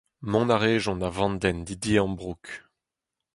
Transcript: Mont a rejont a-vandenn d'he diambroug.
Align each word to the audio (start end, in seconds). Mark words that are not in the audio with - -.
Mont 0.29 0.49
a 0.55 0.57
rejont 0.61 1.01
a-vandenn 1.07 1.59
d'he 1.65 1.77
diambroug. 1.83 2.45